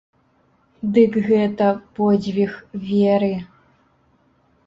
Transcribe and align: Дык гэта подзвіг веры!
Дык 0.93 1.17
гэта 1.27 1.67
подзвіг 1.99 2.51
веры! 2.89 3.31